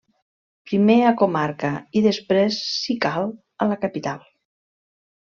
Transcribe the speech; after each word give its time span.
Primer 0.69 0.95
a 1.09 1.11
comarca 1.19 1.69
i, 2.01 2.03
després, 2.05 2.57
si 2.79 2.97
cal, 3.05 3.29
a 3.67 3.69
la 3.73 3.79
capital. 3.85 4.25